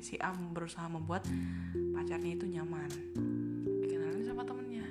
si 0.02 0.16
A 0.20 0.34
berusaha 0.34 0.88
membuat 0.88 1.28
pacarnya 1.96 2.36
itu 2.36 2.48
nyaman. 2.48 2.90
Dikenalin 3.84 4.26
sama 4.26 4.44
temennya. 4.48 4.88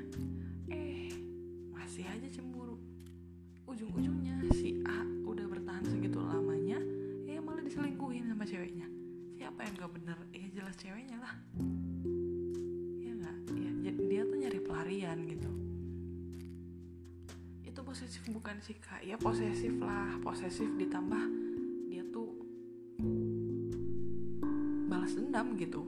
Eh 0.70 1.12
masih 1.72 2.04
aja 2.08 2.28
cemburu. 2.30 2.78
Ujung-ujungnya 3.68 4.44
si 4.54 4.80
A 4.86 5.04
udah 5.26 5.44
bertahan 5.48 5.84
segitu 5.88 6.20
lamanya 6.20 6.78
eh 7.28 7.40
malah 7.40 7.64
diselingkuhin 7.64 8.30
sama 8.30 8.44
ceweknya. 8.48 8.88
Siapa 9.36 9.66
yang 9.66 9.74
nggak 9.76 9.92
bener? 9.92 10.18
Ya 10.30 10.46
jelas 10.54 10.74
ceweknya 10.78 11.18
lah. 11.20 11.34
Ya 13.02 13.12
nggak? 13.12 13.36
Ya 13.82 13.92
dia 13.92 14.22
tuh 14.24 14.36
nyari 14.38 14.60
pelarian 14.62 15.18
gitu. 15.28 15.50
Posesif 17.84 18.26
bukan 18.26 18.58
sih 18.58 18.74
kak. 18.74 19.06
Ya 19.06 19.14
posesif 19.14 19.78
lah 19.78 20.18
posesif 20.18 20.66
ditambah 20.66 21.43
dendam 25.34 25.58
gitu. 25.58 25.82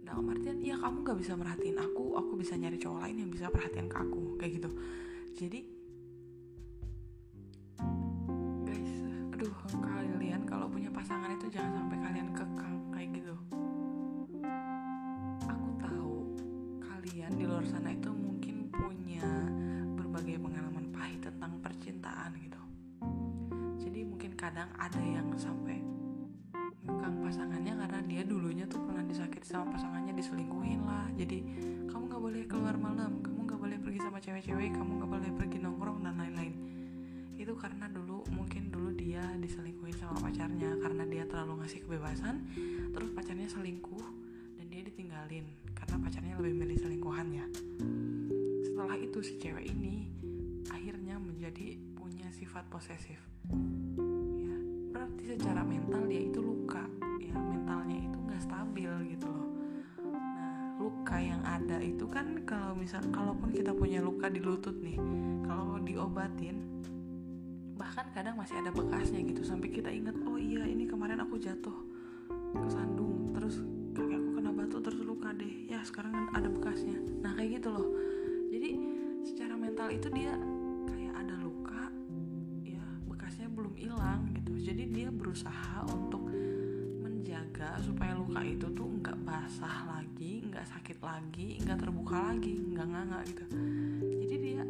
Dalam 0.00 0.24
artian 0.32 0.56
ya 0.64 0.80
kamu 0.80 1.04
gak 1.04 1.20
bisa 1.20 1.36
merhatiin 1.36 1.76
aku 1.76 2.16
aku 2.16 2.32
bisa 2.40 2.56
nyari 2.56 2.80
cowok 2.80 2.96
lain 3.04 3.20
yang 3.20 3.28
bisa 3.28 3.52
perhatian 3.52 3.92
ke 3.92 3.96
aku 4.00 4.40
kayak 4.40 4.56
gitu. 4.56 4.70
Jadi 5.36 5.60
guys 8.64 8.94
aduh 9.36 9.52
kalian 9.68 10.48
kalau 10.48 10.64
punya 10.72 10.88
pasangan 10.88 11.36
itu 11.36 11.52
jangan 11.52 11.76
sampai 11.76 11.98
kalian 12.08 12.28
kekang 12.32 12.76
kayak 12.88 13.08
gitu. 13.12 13.36
Aku 15.44 15.68
tahu 15.76 16.12
luar 17.44 17.64
sana 17.68 17.92
itu 17.92 18.16
mungkin 18.16 18.72
punya 18.72 19.28
berbagai 19.92 20.40
pengalaman 20.40 20.88
pahit 20.88 21.20
tentang 21.20 21.60
percintaan 21.60 22.32
gitu. 22.40 22.62
Jadi 23.76 24.08
mungkin 24.08 24.32
kadang 24.40 24.72
ada 24.80 25.04
yang 25.04 25.28
sampai 25.36 25.84
ngekang 26.84 27.16
pasangannya 27.24 27.72
karena 27.80 28.00
dia 28.04 28.22
dulunya 28.24 28.64
tuh 28.68 28.80
pernah 28.84 29.04
disakiti 29.04 29.48
sama 29.48 29.72
pasangannya 29.74 30.12
diselingkuhin 30.16 30.80
lah. 30.84 31.08
Jadi 31.16 31.38
kamu 31.88 32.02
nggak 32.12 32.22
boleh 32.22 32.42
keluar 32.44 32.76
malam 32.76 33.20
kamu 33.24 33.40
nggak 33.48 33.60
boleh 33.60 33.78
pergi 33.80 34.00
sama 34.04 34.18
cewek-cewek 34.20 34.70
kamu 34.76 34.90
nggak 35.00 35.10
boleh 35.10 35.30
pergi 35.34 35.56
nongkrong 35.64 35.98
dan 36.04 36.14
lain-lain. 36.20 36.54
Itu 37.34 37.56
karena 37.58 37.90
dulu 37.90 38.22
mungkin 38.30 38.70
dulu 38.70 38.94
dia 38.94 39.24
diselingkuhin 39.40 39.96
sama 39.96 40.16
pacarnya 40.20 40.76
karena 40.78 41.04
dia 41.08 41.24
terlalu 41.24 41.64
ngasih 41.64 41.80
kebebasan 41.84 42.44
terus 42.92 43.10
pacarnya 43.16 43.48
selingkuh 43.48 44.06
dan 44.60 44.66
dia 44.70 44.82
ditinggalin 44.84 45.44
karena 45.74 45.96
pacarnya 45.98 46.34
lebih 46.38 46.54
milih 46.54 46.78
selingkuhannya 46.78 47.44
setelah 48.64 48.96
itu 48.98 49.18
si 49.22 49.38
cewek 49.38 49.66
ini 49.70 50.10
akhirnya 50.68 51.16
menjadi 51.16 51.78
punya 51.94 52.28
sifat 52.34 52.66
posesif 52.68 53.18
secara 55.24 55.64
mental 55.64 56.04
dia 56.06 56.22
itu 56.28 56.40
luka. 56.44 56.84
Ya 57.18 57.34
mentalnya 57.34 57.98
itu 58.04 58.16
nggak 58.20 58.42
stabil 58.44 58.92
gitu 59.16 59.26
loh. 59.26 59.48
Nah 60.12 60.76
luka 60.78 61.16
yang 61.16 61.40
ada 61.42 61.80
itu 61.80 62.04
kan 62.06 62.44
kalau 62.44 62.76
misal 62.76 63.00
kalaupun 63.08 63.50
kita 63.50 63.72
punya 63.72 64.04
luka 64.04 64.28
di 64.28 64.38
lutut 64.44 64.76
nih 64.78 65.00
kalau 65.48 65.80
diobatin 65.80 66.60
bahkan 67.74 68.06
kadang 68.14 68.38
masih 68.38 68.60
ada 68.60 68.70
bekasnya 68.70 69.24
gitu. 69.24 69.42
Sampai 69.42 69.72
kita 69.72 69.90
inget 69.90 70.14
oh 70.28 70.38
iya 70.38 70.68
ini 70.68 70.84
kemarin 70.86 71.18
aku 71.24 71.40
jatuh 71.40 71.74
ke 72.54 72.68
sandung 72.70 73.34
terus 73.34 73.60
kaki 73.96 74.14
aku 74.14 74.28
kena 74.38 74.50
batu 74.54 74.78
terus 74.78 75.00
luka 75.02 75.32
deh. 75.34 75.66
Ya 75.66 75.82
sekarang 75.82 76.12
kan 76.14 76.26
ada 76.36 76.48
bekasnya. 76.52 77.00
Nah 77.24 77.34
kayak 77.34 77.58
gitu 77.60 77.68
loh. 77.72 77.88
Jadi 78.54 78.70
secara 79.26 79.58
mental 79.58 79.90
itu 79.90 80.06
dia 80.14 80.38
berusaha 85.34 85.82
untuk 85.90 86.30
menjaga 87.02 87.82
supaya 87.82 88.14
luka 88.14 88.38
itu 88.46 88.70
tuh 88.70 88.86
nggak 88.86 89.18
basah 89.26 89.82
lagi 89.90 90.46
nggak 90.46 90.62
sakit 90.62 91.02
lagi 91.02 91.58
nggak 91.58 91.74
terbuka 91.82 92.30
lagi 92.30 92.54
nggak 92.54 92.86
nganga 92.86 93.18
gitu 93.26 93.44
jadi 94.14 94.34
dia 94.38 94.62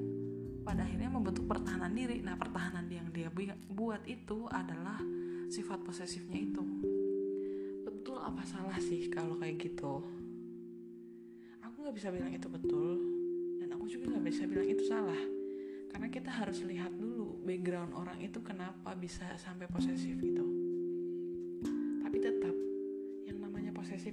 pada 0.64 0.80
akhirnya 0.88 1.12
membentuk 1.12 1.44
pertahanan 1.44 1.92
diri. 1.92 2.24
Nah, 2.24 2.40
pertahanan 2.40 2.88
yang 2.88 3.12
dia 3.12 3.28
buat 3.68 4.00
itu 4.08 4.48
adalah 4.48 4.96
sifat 5.52 5.84
posesifnya 5.84 6.40
itu. 6.40 6.64
Betul 7.84 8.16
apa 8.16 8.40
salah 8.48 8.80
sih 8.80 9.12
kalau 9.12 9.36
kayak 9.36 9.60
gitu? 9.60 10.00
Aku 11.60 11.76
nggak 11.84 11.94
bisa 12.00 12.08
bilang 12.08 12.32
itu 12.32 12.48
betul, 12.48 12.96
dan 13.60 13.76
aku 13.76 13.84
juga 13.92 14.16
nggak 14.16 14.24
bisa 14.24 14.48
bilang 14.48 14.66
itu 14.72 14.82
salah. 14.88 15.20
Karena 15.92 16.08
kita 16.10 16.32
harus 16.32 16.58
lihat 16.64 16.90
dulu 16.96 17.38
background 17.44 17.94
orang 17.94 18.18
itu 18.18 18.42
kenapa 18.42 18.96
bisa 18.98 19.36
sampai 19.38 19.68
posesif 19.70 20.16
itu. 20.18 20.53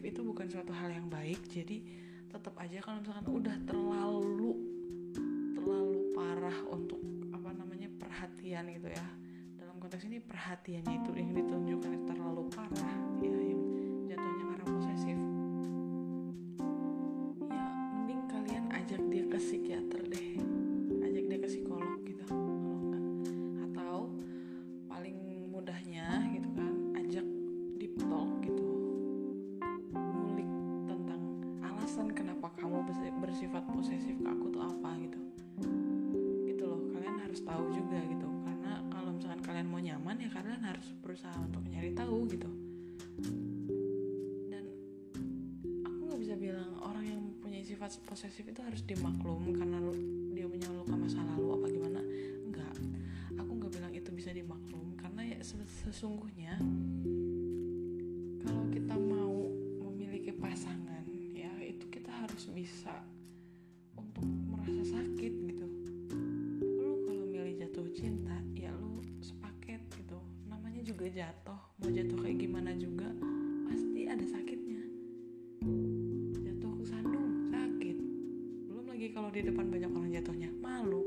Itu 0.01 0.21
bukan 0.25 0.49
suatu 0.49 0.73
hal 0.73 0.89
yang 0.89 1.07
baik. 1.07 1.41
Jadi 1.49 1.81
tetap 2.31 2.55
aja 2.57 2.79
kalau 2.79 3.03
misalkan 3.03 3.27
udah 3.27 3.55
terlalu 3.67 4.51
terlalu 5.51 5.99
parah 6.15 6.57
untuk 6.71 6.99
apa 7.35 7.51
namanya 7.51 7.91
perhatian 7.99 8.71
gitu 8.71 8.87
ya 8.87 9.07
dalam 9.59 9.75
konteks 9.83 10.07
ini 10.07 10.23
perhatiannya 10.23 10.95
itu 10.95 11.11
yang 11.11 11.31
ditunjukkan 11.35 11.91
itu 11.91 12.05
terlalu 12.07 12.43
parah 12.55 13.00
jatuh 71.11 71.59
mau 71.83 71.91
jatuh 71.91 72.17
kayak 72.23 72.37
gimana 72.39 72.71
juga 72.79 73.11
pasti 73.67 74.07
ada 74.07 74.23
sakitnya. 74.23 74.79
Jatuh 76.39 76.71
ke 76.79 76.83
sandung 76.87 77.51
sakit. 77.51 77.97
Belum 78.71 78.87
lagi 78.87 79.11
kalau 79.11 79.27
di 79.27 79.43
depan 79.43 79.67
banyak 79.67 79.91
orang 79.91 80.11
jatuhnya 80.15 80.49
malu. 80.63 81.03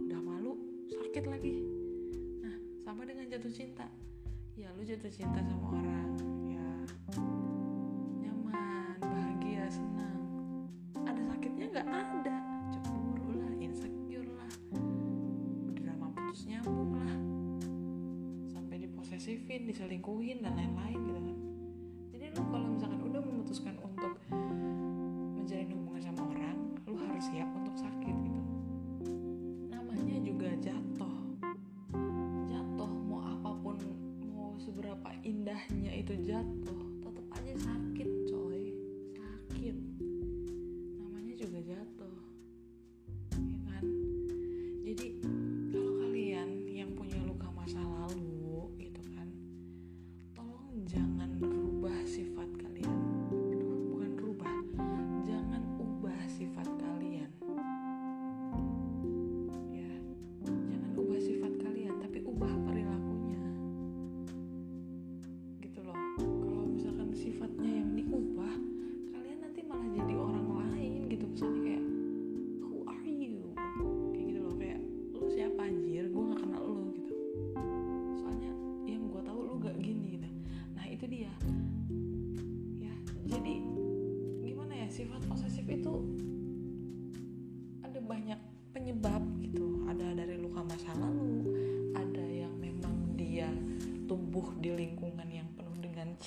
Udah 0.00 0.20
malu 0.24 0.56
sakit 0.88 1.28
lagi. 1.28 1.60
Nah 2.40 2.56
sama 2.80 3.04
dengan 3.04 3.28
jatuh 3.28 3.52
cinta. 3.52 3.84
Ya 4.56 4.72
lu 4.72 4.80
jatuh 4.88 5.12
cinta 5.12 5.44
sama 5.44 5.76
orang 5.76 6.27
diselingkuhin 19.68 20.40
dan 20.40 20.56
lain-lain 20.56 20.96
gitu 20.96 21.20
kan. 21.20 21.36
Jadi 22.16 22.24
lu 22.32 22.42
kalau 22.48 22.68
misalkan 22.72 23.00
udah 23.04 23.20
memutuskan 23.20 23.76
untuk 23.84 24.16
menjalin 25.36 25.68
hubungan 25.76 26.02
sama 26.08 26.22
orang 26.32 26.56
lu 26.88 26.96
harus 26.96 27.24
siap 27.28 27.48
untuk 27.52 27.76
sakit 27.76 28.16
gitu. 28.16 28.42
Namanya 29.68 30.16
juga 30.24 30.48
jatuh. 30.56 31.16
Jatuh 32.48 32.90
mau 33.12 33.20
apa 33.20 33.50
pun 33.60 33.76
mau 34.32 34.56
seberapa 34.56 35.08
indahnya 35.20 35.92
itu 36.00 36.16
jatuh 36.24 36.57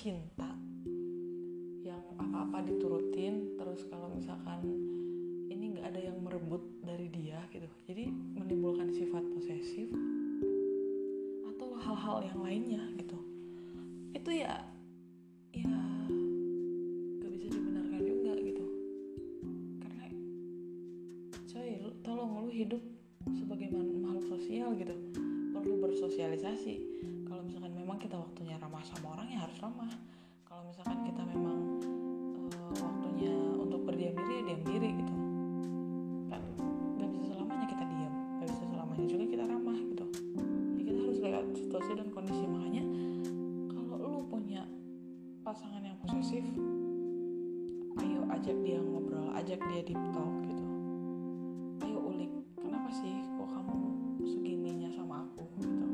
cinta 0.02 0.50
yang 1.86 2.02
apa-apa 2.18 2.66
diturutin 2.66 3.54
terus 3.54 3.86
kalau 3.86 4.10
misalkan 4.10 4.66
ini 5.46 5.78
nggak 5.78 5.94
ada 5.94 6.02
yang 6.10 6.18
merebut 6.26 6.66
dari 6.82 7.06
dia 7.14 7.38
gitu. 7.54 7.70
Jadi 7.86 8.10
menimbulkan 8.10 8.90
sifat 8.90 9.22
posesif 9.30 9.94
atau 11.54 11.78
hal-hal 11.78 12.18
yang 12.34 12.40
lainnya 12.42 12.82
gitu. 12.98 13.14
Itu 14.18 14.34
ya 14.34 14.66
ajak 48.42 48.58
dia 48.66 48.82
ngobrol 48.82 49.30
ajak 49.38 49.62
dia 49.70 49.86
deep 49.86 50.02
talk 50.18 50.34
gitu. 50.50 50.66
Ayo 51.86 51.98
ulik 52.10 52.34
kenapa 52.58 52.90
sih 52.90 53.22
kok 53.38 53.46
kamu 53.54 53.78
segininya 54.26 54.90
sama 54.90 55.30
aku 55.30 55.46
gitu? 55.62 55.86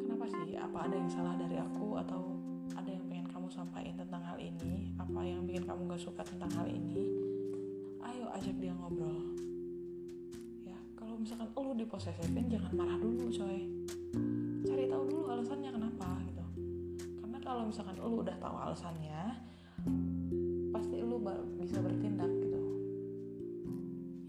Kenapa 0.00 0.24
sih? 0.32 0.56
Apa 0.56 0.88
ada 0.88 0.96
yang 0.96 1.12
salah 1.12 1.36
dari 1.36 1.60
aku 1.60 2.00
atau 2.00 2.40
ada 2.72 2.88
yang 2.88 3.04
pengen 3.12 3.28
kamu 3.28 3.52
sampaikan 3.52 4.00
tentang 4.00 4.24
hal 4.24 4.40
ini? 4.40 4.96
Apa 4.96 5.20
yang 5.20 5.44
bikin 5.44 5.68
kamu 5.68 5.92
gak 5.92 6.00
suka 6.00 6.24
tentang 6.24 6.48
hal 6.56 6.64
ini? 6.72 7.04
Ayo 8.00 8.32
ajak 8.32 8.56
dia 8.56 8.72
ngobrol. 8.72 9.28
Ya 10.64 10.78
kalau 10.96 11.20
misalkan 11.20 11.52
lu 11.52 11.76
diposesifin 11.76 12.48
jangan 12.48 12.72
marah 12.72 12.96
dulu 12.96 13.28
coy. 13.28 13.68
Cari 14.64 14.88
tahu 14.88 15.04
dulu 15.04 15.36
alasannya 15.36 15.68
kenapa 15.68 16.16
gitu. 16.32 16.44
Karena 17.20 17.36
kalau 17.44 17.68
misalkan 17.68 18.00
lu 18.00 18.24
udah 18.24 18.36
tahu 18.40 18.56
alasannya 18.56 19.47
pasti 20.78 21.02
lu 21.02 21.18
bisa 21.58 21.82
bertindak 21.82 22.30
gitu. 22.38 22.62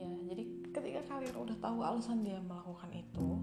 Ya 0.01 0.09
jadi 0.33 0.43
ketika 0.73 1.01
kalian 1.05 1.35
udah 1.38 1.57
tahu 1.62 1.77
alasan 1.85 2.25
dia 2.25 2.41
melakukan 2.41 2.89
itu 2.89 3.38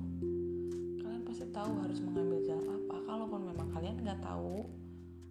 kalian 1.07 1.23
pasti 1.23 1.47
tahu 1.55 1.71
harus 1.87 2.03
mengambil 2.03 2.42
jalan 2.42 2.66
apa. 2.66 2.97
Kalaupun 3.07 3.40
memang 3.47 3.71
kalian 3.71 4.03
nggak 4.03 4.19
tahu 4.19 4.66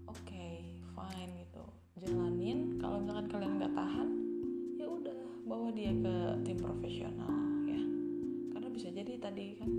oke 0.08 0.24
okay, 0.24 0.80
fine 0.96 1.32
gitu. 1.44 1.68
Jalanin. 2.00 2.80
Kalau 2.80 3.04
misalkan 3.04 3.28
kalian 3.28 3.54
nggak 3.60 3.76
tahan 3.76 4.10
ya 4.80 4.88
udah 4.88 5.20
bawa 5.44 5.68
dia 5.76 5.92
ke 5.92 6.16
tim 6.48 6.56
profesional 6.56 7.36
ya. 7.68 7.84
Karena 8.56 8.68
bisa 8.72 8.88
jadi 8.88 9.20
tadi 9.20 9.60
kan 9.60 9.72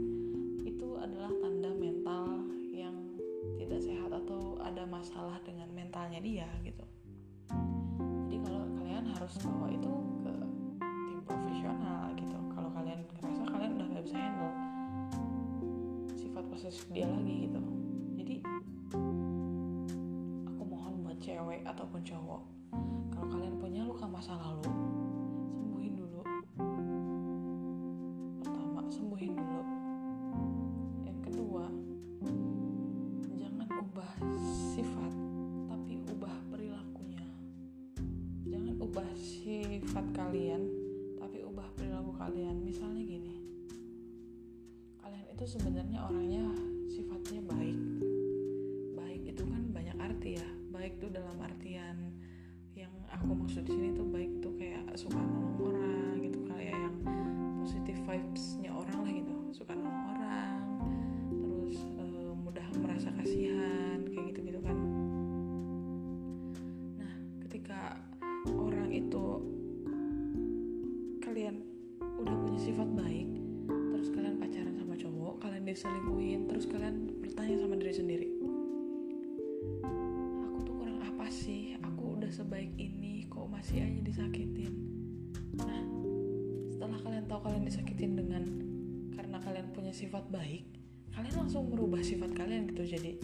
itu 0.69 1.01
adalah 1.01 1.33
tanda 1.41 1.73
mental 1.73 2.45
yang 2.69 2.93
tidak 3.57 3.81
sehat 3.81 4.13
atau 4.13 4.61
ada 4.61 4.85
masalah 4.85 5.41
dengan 5.49 5.73
mentalnya 5.73 6.21
dia 6.21 6.45
gitu 6.61 6.85
harus 9.27 9.43
bawa 9.43 9.67
itu 9.75 9.91
ke 10.23 10.33
tim 10.87 11.21
profesional 11.27 12.15
gitu. 12.15 12.39
Kalau 12.55 12.71
kalian 12.71 13.03
ngerasa 13.19 13.43
kalian 13.51 13.71
udah 13.75 13.87
gak 13.91 14.05
bisa 14.07 14.19
handle 14.23 14.55
sifat 16.15 16.45
posesif 16.47 16.87
dia 16.95 17.11
lagi 17.11 17.51
gitu. 17.51 17.59
Jadi 18.23 18.35
aku 20.47 20.63
mohon 20.63 21.03
buat 21.03 21.19
cewek 21.19 21.67
ataupun 21.67 22.07
cowok 22.07 22.43
kalau 23.19 23.27
kalian 23.35 23.59
punya 23.59 23.83
luka 23.83 24.07
masa 24.07 24.39
lalu 24.39 24.71
kalian 40.27 40.63
tapi 41.23 41.47
ubah 41.47 41.71
perilaku 41.79 42.11
kalian. 42.19 42.59
Misalnya 42.67 43.03
gini 43.07 43.35
kalian 44.99 45.27
itu 45.31 45.45
sebenarnya 45.47 46.03
orangnya 46.03 46.36
diselingkuhin 75.77 76.49
terus 76.49 76.65
kalian 76.73 77.21
bertanya 77.21 77.61
sama 77.61 77.77
diri 77.77 77.93
sendiri. 77.93 78.29
Aku 80.49 80.65
tuh 80.65 80.73
kurang 80.81 81.05
apa 81.05 81.29
sih? 81.29 81.77
Aku 81.85 82.17
udah 82.17 82.33
sebaik 82.33 82.73
ini 82.81 83.29
kok 83.29 83.45
masih 83.53 83.85
aja 83.85 84.01
disakitin? 84.01 84.73
Nah 85.61 85.85
setelah 86.73 86.97
kalian 87.05 87.29
tahu 87.29 87.41
kalian 87.45 87.69
disakitin 87.69 88.17
dengan 88.17 88.45
karena 89.21 89.37
kalian 89.37 89.69
punya 89.77 89.93
sifat 89.93 90.25
baik 90.33 90.65
kalian 91.13 91.45
langsung 91.45 91.69
merubah 91.69 92.01
sifat 92.01 92.33
kalian 92.33 92.73
gitu. 92.73 92.97
Jadi 92.97 93.21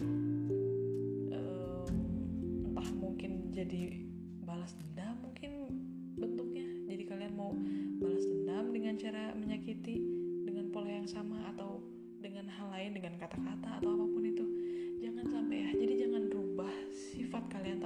dengan 13.03 13.19
kata-kata 13.19 13.83
atau 13.83 13.99
apa 13.99 14.05
pun 14.07 14.23
itu. 14.23 14.45
Jangan 15.03 15.27
sampai 15.27 15.57
ya 15.59 15.69
jadi 15.75 15.93
jangan 16.07 16.23
rubah 16.31 16.71
sifat 16.87 17.43
kalian 17.51 17.82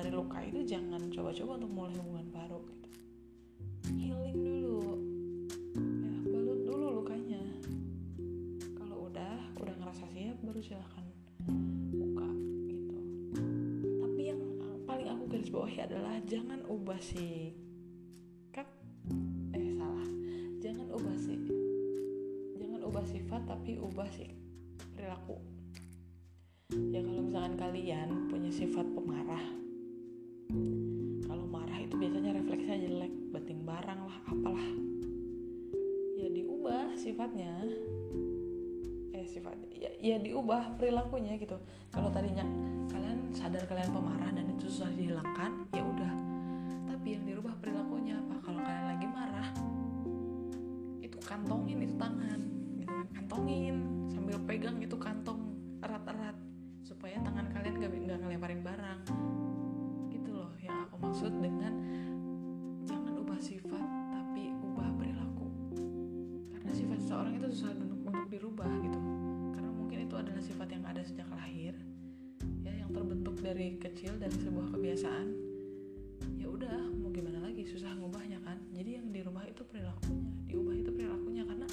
dari 0.00 0.16
luka 0.16 0.40
itu 0.40 0.64
jangan 0.64 1.12
coba-coba 1.12 1.60
untuk 1.60 1.72
mulai 1.76 1.92
hubungan 2.00 2.28
baru 2.32 2.56
gitu. 2.72 2.88
Healing 4.00 4.40
dulu. 4.40 4.80
Ya 5.76 6.14
balut 6.24 6.60
dulu 6.64 6.86
lukanya. 7.04 7.44
Kalau 8.80 9.12
udah 9.12 9.36
udah 9.60 9.74
ngerasa 9.76 10.08
siap 10.08 10.40
baru 10.40 10.60
silahkan 10.64 11.04
buka 11.92 12.28
gitu. 12.72 12.96
Tapi 14.00 14.20
yang 14.24 14.40
paling 14.88 15.08
aku 15.12 15.22
garis 15.28 15.52
bawahi 15.52 15.84
adalah 15.84 16.16
jangan 16.24 16.64
ubah 16.64 17.00
sikap 17.04 18.68
eh 19.52 19.68
salah. 19.76 20.08
Jangan 20.64 20.88
ubah 20.96 21.16
sih. 21.20 21.44
Jangan 22.56 22.80
ubah 22.88 23.04
sifat 23.04 23.42
tapi 23.44 23.76
ubah 23.76 24.08
sih 24.08 24.32
perilaku. 24.96 25.36
Ya 26.88 27.04
kalau 27.04 27.20
misalkan 27.20 27.60
kalian 27.60 28.32
punya 28.32 28.48
sifat 28.48 28.88
pemarah 28.96 29.60
ya, 40.00 40.16
diubah 40.18 40.74
perilakunya 40.80 41.36
gitu. 41.36 41.60
Kalau 41.92 42.08
tadinya 42.10 42.44
kalian 42.90 43.30
sadar 43.36 43.64
kalian 43.68 43.92
pemarah 43.92 44.30
dan 44.32 44.48
itu 44.50 44.66
susah 44.66 44.90
dihilangkan 44.96 45.70
ya 45.76 45.82
udah. 45.84 46.12
Tapi 46.88 47.06
yang 47.16 47.24
dirubah 47.28 47.54
perilakunya 47.60 48.16
apa? 48.18 48.34
Kalau 48.42 48.60
kalian 48.64 48.86
lagi 48.96 49.06
marah 49.06 49.48
itu 51.04 51.18
kantongin 51.22 51.78
itu 51.84 51.94
tangan. 52.00 52.40
Gitu 52.80 52.88
kan 52.88 53.06
kantongin 53.12 53.76
sambil 54.10 54.36
pegang 54.48 54.76
itu 54.80 54.96
kantong 54.96 55.40
erat-erat. 55.84 56.36
Supaya 56.80 57.20
tangan 57.22 57.46
kalian 57.54 57.74
gak, 57.78 57.92
gak 57.92 58.18
ngelemparin 58.24 58.60
barang. 58.64 59.00
Maksud 61.00 61.42
dengan 61.42 61.59
ada 71.00 71.08
sejak 71.08 71.32
lahir 71.32 71.72
ya 72.60 72.76
yang 72.76 72.92
terbentuk 72.92 73.40
dari 73.40 73.80
kecil 73.80 74.20
dari 74.20 74.36
sebuah 74.36 74.68
kebiasaan 74.76 75.32
ya 76.36 76.44
udah 76.44 76.92
mau 76.92 77.08
gimana 77.08 77.40
lagi 77.40 77.64
susah 77.64 77.96
ngubahnya 77.96 78.36
kan. 78.44 78.60
Jadi 78.68 79.00
yang 79.00 79.08
dirubah 79.08 79.48
itu 79.48 79.64
perilakunya 79.64 80.28
diubah 80.44 80.76
itu 80.76 80.92
perilakunya 80.92 81.48
karena 81.48 81.68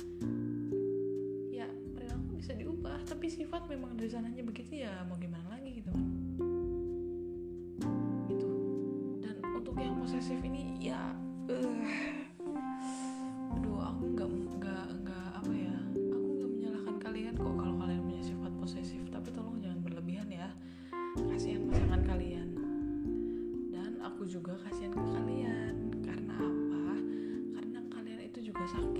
ya 1.51 1.67
perilaku 1.91 2.39
bisa 2.39 2.55
diubah 2.55 3.03
tapi 3.03 3.27
sifat 3.27 3.67
memang 3.67 3.99
dari 3.99 4.07
sananya 4.07 4.46
kalian 28.73 28.96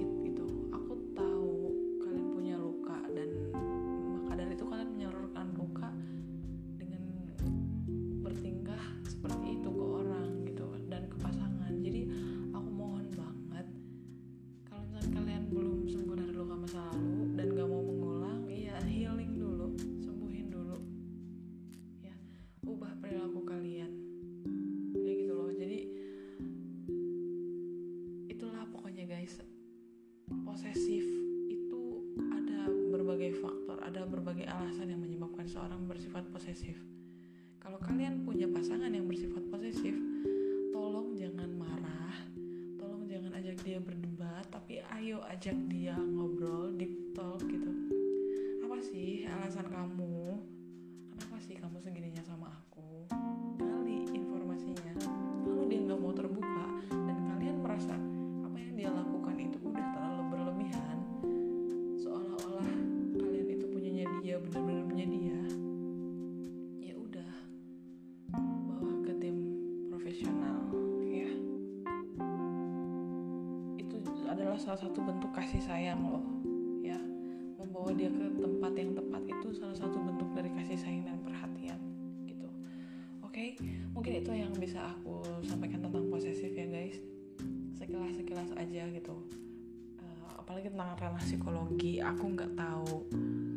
ranah 90.97 91.21
psikologi 91.21 92.01
aku 92.01 92.33
nggak 92.33 92.53
tahu. 92.57 93.05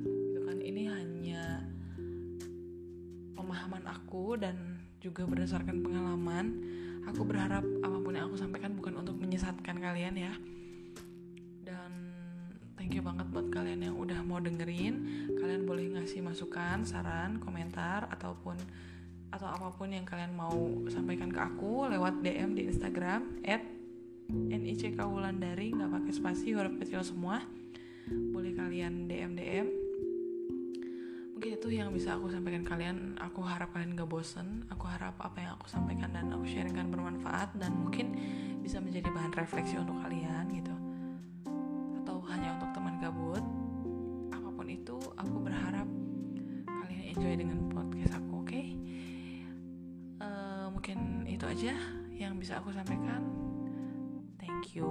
Gitu 0.04 0.40
kan 0.44 0.58
ini 0.60 0.82
hanya 0.92 1.64
pemahaman 3.32 3.84
aku 3.88 4.36
dan 4.36 4.80
juga 5.00 5.24
berdasarkan 5.24 5.80
pengalaman. 5.80 6.60
Aku 7.08 7.24
berharap 7.24 7.64
apa 7.80 7.96
pun 8.04 8.12
yang 8.12 8.28
aku 8.28 8.36
sampaikan 8.36 8.76
bukan 8.76 9.00
untuk 9.00 9.16
menyesatkan 9.16 9.80
kalian 9.80 10.20
ya. 10.20 10.32
Dan 11.64 12.12
thank 12.76 12.92
you 12.92 13.00
banget 13.00 13.24
buat 13.32 13.48
kalian 13.48 13.88
yang 13.88 13.96
udah 13.96 14.20
mau 14.20 14.36
dengerin. 14.36 15.00
Kalian 15.40 15.64
boleh 15.64 15.96
ngasih 15.96 16.20
masukan 16.20 16.84
saran 16.84 17.40
komentar 17.40 18.04
ataupun 18.12 18.60
atau 19.30 19.46
apa 19.46 19.70
pun 19.70 19.88
yang 19.94 20.02
kalian 20.02 20.34
mau 20.34 20.52
sampaikan 20.90 21.30
ke 21.30 21.38
aku 21.38 21.86
lewat 21.86 22.18
DM 22.20 22.58
di 22.58 22.66
Instagram 22.66 23.40
at 23.46 23.62
NICK 24.30 24.98
Wulandari 25.02 25.74
nggak 25.74 25.90
pakai 25.90 26.12
spasi 26.14 26.54
huruf 26.54 26.78
kecil 26.78 27.02
semua. 27.02 27.42
Boleh 28.10 28.54
kalian 28.54 29.06
DM 29.10 29.32
DM 29.34 29.68
mungkin 31.40 31.56
itu 31.56 31.72
yang 31.72 31.88
bisa 31.88 32.20
aku 32.20 32.28
sampaikan 32.28 32.60
kalian. 32.68 33.16
Aku 33.16 33.40
harap 33.40 33.72
kalian 33.72 33.96
gak 33.96 34.12
bosen. 34.12 34.68
Aku 34.68 34.84
harap 34.84 35.16
apa 35.24 35.40
yang 35.40 35.56
aku 35.56 35.72
sampaikan 35.72 36.12
dan 36.12 36.28
aku 36.36 36.44
sharingkan 36.44 36.92
bermanfaat 36.92 37.56
dan 37.56 37.72
mungkin 37.80 38.12
bisa 38.60 38.76
menjadi 38.76 39.08
bahan 39.08 39.32
refleksi 39.32 39.80
untuk 39.80 39.96
kalian 40.04 40.52
gitu. 40.52 40.74
Atau 42.04 42.20
hanya 42.28 42.60
untuk 42.60 42.76
teman 42.76 43.00
gabut. 43.00 43.40
Apa 44.36 44.52
pun 44.52 44.68
itu 44.68 45.00
aku 45.16 45.36
berharap 45.40 45.88
kalian 46.68 47.16
enjoy 47.16 47.32
dengan 47.32 47.58
podcast 47.72 48.20
aku 48.20 48.44
oke? 48.44 48.62
Eh, 50.20 50.66
mungkin 50.68 51.24
itu 51.24 51.48
aja 51.48 51.72
yang 52.20 52.36
bisa 52.36 52.60
aku 52.60 52.68
sampaikan 52.68 53.49
thank 54.60 54.76
you 54.76 54.84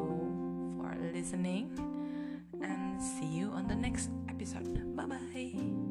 for 0.78 0.98
listening 1.14 1.70
and 2.62 3.00
see 3.00 3.28
you 3.28 3.52
on 3.52 3.68
the 3.68 3.76
next 3.76 4.10
episode. 4.28 4.96
Bye 4.96 5.06
bye 5.06 5.89